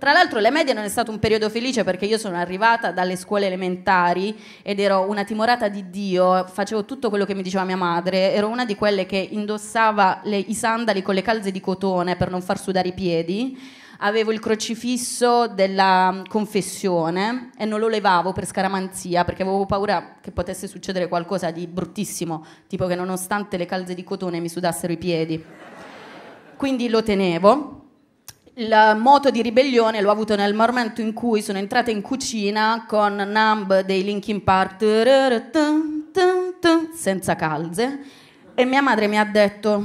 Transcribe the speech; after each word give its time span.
Tra 0.00 0.12
l'altro 0.12 0.38
le 0.38 0.50
medie 0.50 0.72
non 0.72 0.84
è 0.84 0.88
stato 0.88 1.10
un 1.10 1.18
periodo 1.18 1.50
felice 1.50 1.84
perché 1.84 2.06
io 2.06 2.16
sono 2.16 2.38
arrivata 2.38 2.90
dalle 2.90 3.16
scuole 3.16 3.44
elementari 3.44 4.34
ed 4.62 4.80
ero 4.80 5.06
una 5.06 5.24
timorata 5.24 5.68
di 5.68 5.90
Dio, 5.90 6.46
facevo 6.46 6.86
tutto 6.86 7.10
quello 7.10 7.26
che 7.26 7.34
mi 7.34 7.42
diceva 7.42 7.64
mia 7.64 7.76
madre, 7.76 8.32
ero 8.32 8.48
una 8.48 8.64
di 8.64 8.76
quelle 8.76 9.04
che 9.04 9.18
indossava 9.18 10.22
le, 10.24 10.38
i 10.38 10.54
sandali 10.54 11.02
con 11.02 11.14
le 11.14 11.20
calze 11.20 11.50
di 11.50 11.60
cotone 11.60 12.16
per 12.16 12.30
non 12.30 12.40
far 12.40 12.58
sudare 12.58 12.88
i 12.88 12.94
piedi, 12.94 13.58
avevo 14.02 14.32
il 14.32 14.40
crocifisso 14.40 15.46
della 15.48 16.22
confessione 16.28 17.50
e 17.56 17.64
non 17.64 17.80
lo 17.80 17.88
levavo 17.88 18.32
per 18.32 18.46
scaramanzia 18.46 19.24
perché 19.24 19.42
avevo 19.42 19.66
paura 19.66 20.16
che 20.20 20.30
potesse 20.30 20.66
succedere 20.66 21.08
qualcosa 21.08 21.50
di 21.50 21.66
bruttissimo, 21.66 22.44
tipo 22.66 22.86
che 22.86 22.94
nonostante 22.94 23.56
le 23.56 23.66
calze 23.66 23.94
di 23.94 24.04
cotone 24.04 24.40
mi 24.40 24.48
sudassero 24.48 24.92
i 24.92 24.98
piedi. 24.98 25.44
Quindi 26.56 26.88
lo 26.88 27.02
tenevo 27.02 27.78
il 28.54 28.98
moto 28.98 29.30
di 29.30 29.42
ribellione 29.42 30.00
l'ho 30.00 30.10
avuto 30.10 30.34
nel 30.34 30.54
momento 30.54 31.00
in 31.00 31.12
cui 31.12 31.40
sono 31.40 31.58
entrata 31.58 31.90
in 31.90 32.02
cucina 32.02 32.84
con 32.86 33.14
Numb 33.14 33.80
dei 33.82 34.02
Linkin 34.02 34.42
Park 34.42 34.84
senza 36.92 37.36
calze 37.36 38.00
e 38.54 38.64
mia 38.64 38.82
madre 38.82 39.06
mi 39.06 39.18
ha 39.18 39.24
detto 39.24 39.82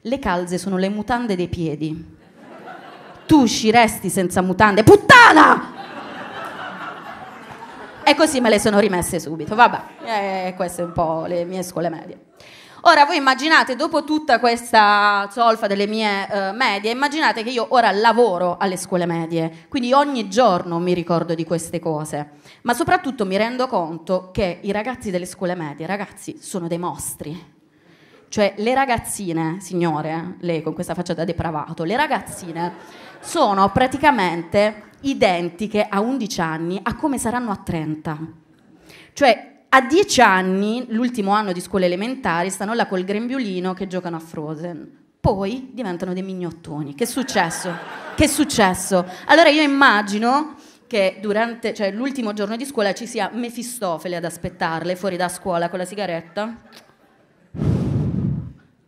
le 0.00 0.18
calze 0.18 0.58
sono 0.58 0.76
le 0.76 0.88
mutande 0.88 1.36
dei 1.36 1.48
piedi 1.48 2.11
tu 3.26 3.42
usciresti 3.42 4.08
senza 4.08 4.42
mutande 4.42 4.82
puttana! 4.82 5.80
E 8.04 8.14
così 8.16 8.40
me 8.40 8.48
le 8.48 8.58
sono 8.58 8.80
rimesse 8.80 9.20
subito 9.20 9.54
vabbè. 9.54 9.80
Eh, 10.04 10.54
queste 10.56 10.82
un 10.82 10.92
po' 10.92 11.24
le 11.26 11.44
mie 11.44 11.62
scuole 11.62 11.88
medie. 11.88 12.30
Ora 12.84 13.04
voi 13.04 13.16
immaginate, 13.16 13.76
dopo 13.76 14.02
tutta 14.02 14.40
questa 14.40 15.28
solfa 15.30 15.68
delle 15.68 15.86
mie 15.86 16.26
uh, 16.28 16.56
medie, 16.56 16.90
immaginate 16.90 17.44
che 17.44 17.50
io 17.50 17.68
ora 17.68 17.92
lavoro 17.92 18.56
alle 18.58 18.76
scuole 18.76 19.06
medie, 19.06 19.66
quindi 19.68 19.92
ogni 19.92 20.28
giorno 20.28 20.80
mi 20.80 20.92
ricordo 20.92 21.36
di 21.36 21.44
queste 21.44 21.78
cose, 21.78 22.30
ma 22.62 22.74
soprattutto 22.74 23.24
mi 23.24 23.36
rendo 23.36 23.68
conto 23.68 24.30
che 24.32 24.58
i 24.62 24.72
ragazzi 24.72 25.12
delle 25.12 25.26
scuole 25.26 25.54
medie, 25.54 25.86
ragazzi, 25.86 26.38
sono 26.40 26.66
dei 26.66 26.78
mostri. 26.78 27.61
Cioè 28.32 28.54
le 28.56 28.72
ragazzine, 28.72 29.58
signore, 29.60 30.36
lei 30.38 30.62
con 30.62 30.72
questa 30.72 30.94
faccia 30.94 31.12
da 31.12 31.22
depravato, 31.22 31.84
le 31.84 31.96
ragazzine 31.96 32.72
sono 33.20 33.70
praticamente 33.70 34.84
identiche 35.02 35.86
a 35.86 36.00
11 36.00 36.40
anni 36.40 36.80
a 36.82 36.96
come 36.96 37.18
saranno 37.18 37.50
a 37.50 37.56
30. 37.56 38.18
Cioè 39.12 39.64
a 39.68 39.82
dieci 39.82 40.22
anni, 40.22 40.86
l'ultimo 40.88 41.32
anno 41.32 41.52
di 41.52 41.60
scuola 41.60 41.84
elementari, 41.84 42.48
stanno 42.48 42.72
là 42.72 42.86
col 42.86 43.04
grembiulino 43.04 43.74
che 43.74 43.86
giocano 43.86 44.16
a 44.16 44.20
Frozen. 44.20 45.00
Poi 45.20 45.68
diventano 45.74 46.14
dei 46.14 46.22
mignottoni. 46.22 46.94
Che 46.94 47.04
è 47.04 47.06
successo? 47.06 47.70
Che 48.14 48.24
è 48.24 48.28
successo? 48.28 49.04
Allora 49.26 49.50
io 49.50 49.60
immagino 49.60 50.54
che 50.86 51.18
durante 51.20 51.74
cioè, 51.74 51.90
l'ultimo 51.90 52.32
giorno 52.32 52.56
di 52.56 52.64
scuola 52.64 52.94
ci 52.94 53.06
sia 53.06 53.28
Mefistofele 53.30 54.16
ad 54.16 54.24
aspettarle 54.24 54.96
fuori 54.96 55.16
da 55.16 55.28
scuola 55.28 55.68
con 55.68 55.78
la 55.78 55.84
sigaretta. 55.84 56.56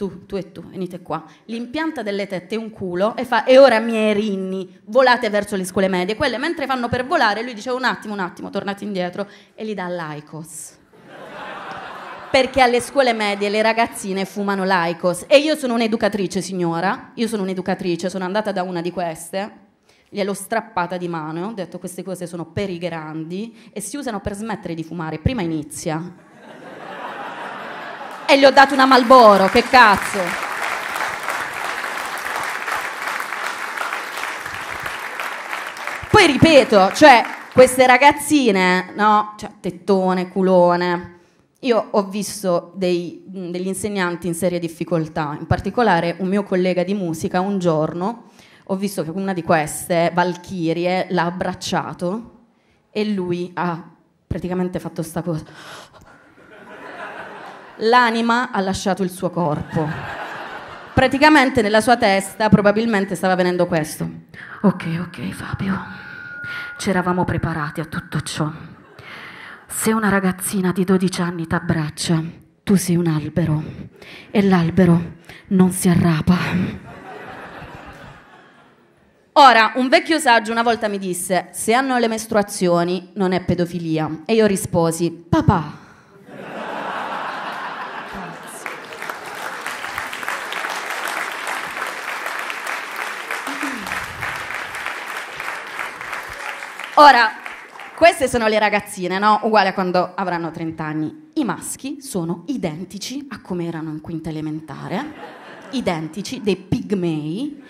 Tu, 0.00 0.24
tu 0.24 0.36
e 0.36 0.50
tu, 0.50 0.62
venite 0.62 1.02
qua. 1.02 1.22
L'impianta 1.44 2.02
delle 2.02 2.26
tette 2.26 2.54
è 2.54 2.58
un 2.58 2.70
culo 2.70 3.14
e 3.16 3.26
fa, 3.26 3.44
e 3.44 3.58
ora 3.58 3.80
miei 3.80 4.14
rinni, 4.14 4.80
volate 4.86 5.28
verso 5.28 5.56
le 5.56 5.66
scuole 5.66 5.88
medie. 5.88 6.16
Quelle 6.16 6.38
mentre 6.38 6.64
fanno 6.64 6.88
per 6.88 7.04
volare, 7.04 7.42
lui 7.42 7.52
dice 7.52 7.68
un 7.68 7.84
attimo, 7.84 8.14
un 8.14 8.20
attimo, 8.20 8.48
tornate 8.48 8.82
indietro 8.82 9.28
e 9.54 9.62
gli 9.62 9.74
dà 9.74 9.88
l'Aicos. 9.88 10.78
Perché 12.30 12.62
alle 12.62 12.80
scuole 12.80 13.12
medie 13.12 13.50
le 13.50 13.60
ragazzine 13.60 14.24
fumano 14.24 14.64
l'Aicos. 14.64 15.26
E 15.26 15.36
io 15.36 15.54
sono 15.54 15.74
un'educatrice, 15.74 16.40
signora, 16.40 17.10
io 17.16 17.28
sono 17.28 17.42
un'educatrice, 17.42 18.08
sono 18.08 18.24
andata 18.24 18.52
da 18.52 18.62
una 18.62 18.80
di 18.80 18.92
queste, 18.92 19.52
gliel'ho 20.08 20.32
strappata 20.32 20.96
di 20.96 21.08
mano, 21.08 21.48
ho 21.48 21.52
detto 21.52 21.78
queste 21.78 22.02
cose 22.02 22.26
sono 22.26 22.46
per 22.46 22.70
i 22.70 22.78
grandi 22.78 23.54
e 23.70 23.82
si 23.82 23.98
usano 23.98 24.20
per 24.20 24.32
smettere 24.32 24.72
di 24.72 24.82
fumare. 24.82 25.18
Prima 25.18 25.42
inizia 25.42 26.28
e 28.30 28.38
gli 28.38 28.44
ho 28.44 28.50
dato 28.50 28.74
una 28.74 28.86
Malboro, 28.86 29.48
che 29.48 29.62
cazzo. 29.62 30.18
Poi 36.10 36.26
ripeto, 36.26 36.92
cioè, 36.92 37.24
queste 37.52 37.86
ragazzine, 37.86 38.92
no? 38.94 39.34
Cioè, 39.36 39.50
tettone, 39.60 40.28
culone. 40.28 41.18
Io 41.60 41.88
ho 41.90 42.04
visto 42.04 42.72
dei, 42.76 43.22
degli 43.26 43.66
insegnanti 43.66 44.26
in 44.28 44.34
serie 44.34 44.58
difficoltà, 44.58 45.36
in 45.38 45.46
particolare 45.46 46.16
un 46.20 46.28
mio 46.28 46.44
collega 46.44 46.84
di 46.84 46.94
musica 46.94 47.40
un 47.40 47.58
giorno 47.58 48.28
ho 48.70 48.76
visto 48.76 49.02
che 49.02 49.10
una 49.10 49.32
di 49.32 49.42
queste, 49.42 50.12
Valchirie, 50.14 51.08
l'ha 51.10 51.24
abbracciato 51.24 52.38
e 52.92 53.04
lui 53.04 53.50
ha 53.54 53.90
praticamente 54.24 54.78
fatto 54.78 55.02
sta 55.02 55.22
cosa 55.22 55.42
l'anima 57.80 58.50
ha 58.50 58.60
lasciato 58.60 59.02
il 59.02 59.10
suo 59.10 59.30
corpo. 59.30 59.88
Praticamente 60.92 61.62
nella 61.62 61.80
sua 61.80 61.96
testa 61.96 62.48
probabilmente 62.48 63.14
stava 63.14 63.34
venendo 63.34 63.66
questo. 63.66 64.08
Ok, 64.62 64.86
ok 65.00 65.30
Fabio, 65.30 65.78
ci 66.78 66.90
eravamo 66.90 67.24
preparati 67.24 67.80
a 67.80 67.84
tutto 67.84 68.20
ciò. 68.20 68.50
Se 69.66 69.92
una 69.92 70.08
ragazzina 70.08 70.72
di 70.72 70.84
12 70.84 71.22
anni 71.22 71.46
ti 71.46 71.54
abbraccia, 71.54 72.22
tu 72.62 72.74
sei 72.74 72.96
un 72.96 73.06
albero 73.06 73.62
e 74.30 74.42
l'albero 74.42 75.18
non 75.48 75.70
si 75.70 75.88
arrapa. 75.88 76.36
Ora, 79.34 79.72
un 79.76 79.88
vecchio 79.88 80.18
saggio 80.18 80.52
una 80.52 80.62
volta 80.62 80.88
mi 80.88 80.98
disse, 80.98 81.48
se 81.52 81.72
hanno 81.72 81.96
le 81.96 82.08
mestruazioni 82.08 83.12
non 83.14 83.32
è 83.32 83.42
pedofilia. 83.42 84.22
E 84.26 84.34
io 84.34 84.44
risposi, 84.44 85.10
papà, 85.10 85.79
Ora, 96.94 97.30
queste 97.94 98.28
sono 98.28 98.48
le 98.48 98.58
ragazzine, 98.58 99.18
no? 99.18 99.40
Uguali 99.44 99.68
a 99.68 99.72
quando 99.74 100.12
avranno 100.14 100.50
30 100.50 100.84
anni. 100.84 101.28
I 101.34 101.44
maschi 101.44 102.02
sono 102.02 102.42
identici 102.46 103.26
a 103.30 103.40
come 103.40 103.66
erano 103.66 103.90
in 103.90 104.00
quinta 104.00 104.28
elementare, 104.28 105.04
identici, 105.70 106.40
dei 106.42 106.56
pigmei, 106.56 107.62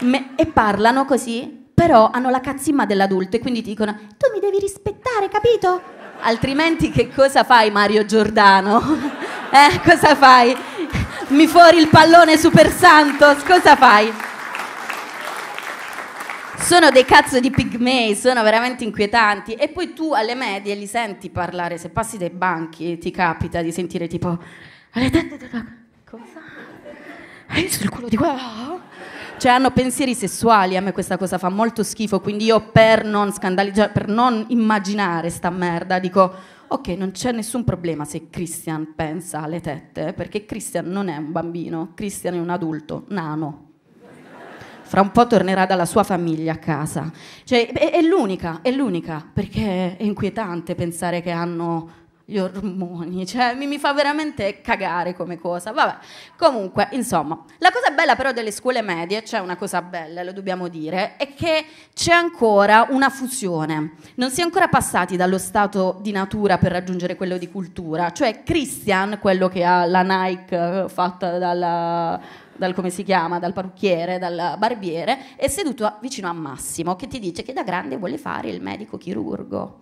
me- 0.00 0.30
e 0.34 0.46
parlano 0.46 1.04
così, 1.04 1.66
però 1.72 2.10
hanno 2.12 2.28
la 2.28 2.40
cazzimma 2.40 2.86
dell'adulto 2.86 3.36
e 3.36 3.38
quindi 3.38 3.62
ti 3.62 3.70
dicono 3.70 3.92
tu 3.92 4.32
mi 4.32 4.40
devi 4.40 4.58
rispettare, 4.58 5.28
capito? 5.28 5.80
Altrimenti 6.20 6.90
che 6.90 7.10
cosa 7.12 7.44
fai 7.44 7.70
Mario 7.70 8.04
Giordano? 8.04 8.80
eh, 9.50 9.80
cosa 9.84 10.16
fai? 10.16 10.56
Mi 11.28 11.46
fuori 11.46 11.78
il 11.78 11.88
pallone 11.88 12.36
Super 12.36 12.70
Santos, 12.70 13.42
cosa 13.44 13.76
fai? 13.76 14.12
Sono 16.58 16.90
dei 16.90 17.04
cazzo 17.04 17.40
di 17.40 17.50
pigmei, 17.50 18.14
sono 18.14 18.42
veramente 18.42 18.84
inquietanti. 18.84 19.54
E 19.54 19.68
poi 19.68 19.92
tu 19.92 20.12
alle 20.12 20.34
medie 20.34 20.74
li 20.74 20.86
senti 20.86 21.30
parlare, 21.30 21.78
se 21.78 21.88
passi 21.90 22.18
dai 22.18 22.30
banchi 22.30 22.98
ti 22.98 23.10
capita 23.10 23.62
di 23.62 23.72
sentire 23.72 24.06
tipo... 24.06 24.38
Cosa? 26.04 26.40
Hai 27.48 27.62
visto 27.62 27.84
il 27.84 27.90
culo 27.90 28.08
di 28.08 28.16
qua? 28.16 28.80
Cioè 29.36 29.50
hanno 29.50 29.72
pensieri 29.72 30.14
sessuali, 30.14 30.76
a 30.76 30.80
me 30.80 30.92
questa 30.92 31.18
cosa 31.18 31.38
fa 31.38 31.48
molto 31.48 31.82
schifo, 31.82 32.20
quindi 32.20 32.44
io 32.44 32.70
per 32.70 33.04
non 33.04 33.32
scandalizzare, 33.32 33.90
per 33.90 34.06
non 34.08 34.44
immaginare 34.48 35.28
sta 35.28 35.50
merda, 35.50 35.98
dico 35.98 36.32
ok, 36.66 36.88
non 36.88 37.10
c'è 37.10 37.32
nessun 37.32 37.64
problema 37.64 38.04
se 38.04 38.30
Christian 38.30 38.94
pensa 38.94 39.42
alle 39.42 39.60
tette, 39.60 40.12
perché 40.12 40.44
Christian 40.46 40.86
non 40.86 41.08
è 41.08 41.16
un 41.16 41.32
bambino, 41.32 41.92
Christian 41.94 42.34
è 42.34 42.38
un 42.38 42.50
adulto, 42.50 43.04
nano 43.08 43.63
fra 44.94 45.02
un 45.02 45.10
po' 45.10 45.26
tornerà 45.26 45.66
dalla 45.66 45.86
sua 45.86 46.04
famiglia 46.04 46.52
a 46.52 46.58
casa. 46.58 47.10
Cioè, 47.42 47.66
è, 47.66 47.90
è 47.90 48.00
l'unica, 48.00 48.60
è 48.62 48.70
l'unica, 48.70 49.28
perché 49.32 49.96
è 49.96 50.02
inquietante 50.04 50.76
pensare 50.76 51.20
che 51.20 51.32
hanno 51.32 52.03
gli 52.26 52.38
ormoni, 52.38 53.26
cioè 53.26 53.54
mi, 53.54 53.66
mi, 53.66 53.78
fa 53.78 53.92
veramente 53.92 54.60
cagare 54.62 55.14
come 55.14 55.38
cosa. 55.38 55.72
Vabbè, 55.72 55.96
comunque, 56.36 56.88
insomma, 56.92 57.44
la 57.58 57.70
cosa 57.70 57.90
bella 57.90 58.16
però 58.16 58.32
delle 58.32 58.50
scuole 58.50 58.80
medie, 58.80 59.22
c'è 59.22 59.40
una 59.40 59.56
cosa 59.56 59.82
bella, 59.82 60.22
lo 60.22 60.32
dobbiamo 60.32 60.68
dire, 60.68 61.16
è 61.16 61.34
che 61.34 61.64
c'è 61.92 62.12
ancora 62.12 62.86
una 62.90 63.10
fusione. 63.10 63.92
Non 64.14 64.30
si 64.30 64.40
è 64.40 64.44
ancora 64.44 64.68
passati 64.68 65.16
dallo 65.16 65.38
stato 65.38 65.98
di 66.00 66.12
natura 66.12 66.56
per 66.56 66.72
raggiungere 66.72 67.16
quello 67.16 67.36
di 67.36 67.50
cultura. 67.50 68.10
Cioè 68.10 68.42
Christian, 68.42 69.18
quello 69.20 69.48
che 69.48 69.62
ha 69.64 69.84
la 69.84 70.02
Nike 70.02 70.86
fatta 70.88 71.38
dalla 71.38 72.42
dal 72.56 72.72
come 72.72 72.90
si 72.90 73.02
chiama, 73.02 73.40
dal 73.40 73.52
parrucchiere, 73.52 74.18
dal 74.18 74.54
barbiere, 74.58 75.34
è 75.34 75.48
seduto 75.48 75.96
vicino 76.00 76.28
a 76.28 76.32
Massimo 76.32 76.94
che 76.94 77.08
ti 77.08 77.18
dice 77.18 77.42
che 77.42 77.52
da 77.52 77.64
grande 77.64 77.96
vuole 77.96 78.16
fare 78.16 78.48
il 78.48 78.62
medico 78.62 78.96
chirurgo. 78.96 79.80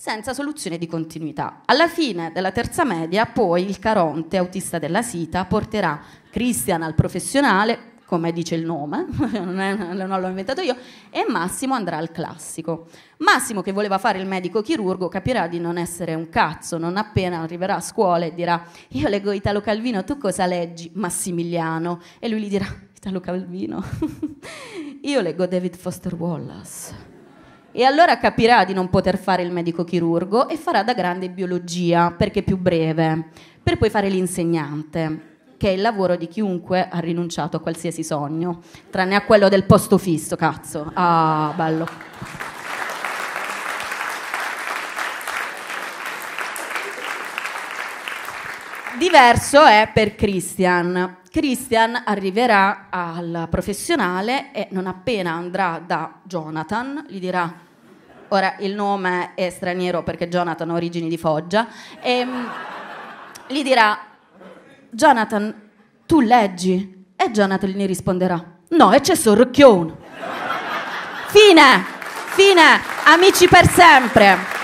Senza 0.00 0.32
soluzione 0.32 0.78
di 0.78 0.86
continuità. 0.86 1.62
Alla 1.64 1.88
fine 1.88 2.30
della 2.32 2.52
terza 2.52 2.84
media, 2.84 3.26
poi 3.26 3.68
il 3.68 3.80
Caronte, 3.80 4.36
autista 4.36 4.78
della 4.78 5.02
Sita, 5.02 5.44
porterà 5.44 6.00
Christian 6.30 6.82
al 6.82 6.94
professionale, 6.94 7.96
come 8.04 8.30
dice 8.30 8.54
il 8.54 8.64
nome, 8.64 9.06
non, 9.32 9.58
è, 9.58 9.74
non, 9.74 10.20
l'ho 10.20 10.28
inventato 10.28 10.60
io, 10.60 10.76
e 11.10 11.26
Massimo 11.28 11.74
andrà 11.74 11.96
al 11.96 12.12
classico. 12.12 12.86
Massimo, 13.16 13.60
che 13.60 13.72
voleva 13.72 13.98
fare 13.98 14.20
il 14.20 14.26
medico 14.28 14.62
chirurgo, 14.62 15.08
capirà 15.08 15.48
di 15.48 15.58
non 15.58 15.78
essere 15.78 16.14
un 16.14 16.28
cazzo, 16.28 16.78
non 16.78 16.96
appena 16.96 17.40
arriverà 17.40 17.74
a 17.74 17.80
scuola 17.80 18.24
e 18.24 18.32
dirà 18.32 18.64
io 18.90 19.08
leggo 19.08 19.32
Italo 19.32 19.60
Calvino, 19.60 20.04
tu 20.04 20.16
cosa 20.16 20.46
leggi? 20.46 20.92
Massimiliano. 20.94 22.00
E 22.20 22.28
lui 22.28 22.42
gli 22.42 22.48
dirà 22.48 22.66
Italo 22.94 23.18
Calvino, 23.18 23.82
io 25.02 25.20
leggo 25.20 25.44
David 25.46 25.74
Foster 25.74 26.14
Wallace. 26.14 27.17
E 27.78 27.84
allora 27.84 28.18
capirà 28.18 28.64
di 28.64 28.72
non 28.74 28.90
poter 28.90 29.16
fare 29.16 29.44
il 29.44 29.52
medico 29.52 29.84
chirurgo 29.84 30.48
e 30.48 30.56
farà 30.56 30.82
da 30.82 30.94
grande 30.94 31.30
biologia, 31.30 32.10
perché 32.10 32.42
più 32.42 32.56
breve, 32.58 33.28
per 33.62 33.78
poi 33.78 33.88
fare 33.88 34.08
l'insegnante, 34.08 35.36
che 35.56 35.68
è 35.68 35.72
il 35.74 35.80
lavoro 35.80 36.16
di 36.16 36.26
chiunque 36.26 36.88
ha 36.90 36.98
rinunciato 36.98 37.56
a 37.56 37.60
qualsiasi 37.60 38.02
sogno, 38.02 38.62
tranne 38.90 39.14
a 39.14 39.22
quello 39.22 39.48
del 39.48 39.62
posto 39.62 39.96
fisso, 39.96 40.34
cazzo. 40.34 40.90
Ah, 40.92 41.52
bello. 41.54 41.86
Diverso 48.98 49.64
è 49.64 49.88
per 49.94 50.16
Christian. 50.16 51.18
Christian 51.30 52.02
arriverà 52.04 52.88
al 52.90 53.46
professionale 53.48 54.50
e 54.50 54.66
non 54.72 54.88
appena 54.88 55.34
andrà 55.34 55.80
da 55.86 56.14
Jonathan 56.24 57.06
gli 57.08 57.20
dirà, 57.20 57.66
ora 58.28 58.56
il 58.60 58.74
nome 58.74 59.32
è 59.34 59.50
straniero 59.50 60.02
perché 60.02 60.28
Jonathan 60.28 60.70
ha 60.70 60.74
origini 60.74 61.08
di 61.08 61.16
Foggia, 61.16 61.66
e 62.00 62.22
um, 62.22 62.48
gli 63.46 63.62
dirà, 63.62 63.98
Jonathan, 64.90 65.70
tu 66.06 66.20
leggi? 66.20 67.06
E 67.16 67.30
Jonathan 67.30 67.70
gli 67.70 67.86
risponderà, 67.86 68.42
no, 68.68 68.90
è 68.90 69.00
cesso 69.00 69.34
rocchione. 69.34 69.96
Fine, 71.28 71.84
fine, 72.34 72.80
amici 73.04 73.48
per 73.48 73.68
sempre. 73.68 74.57